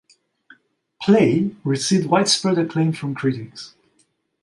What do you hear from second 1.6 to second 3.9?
received widespread acclaim from critics.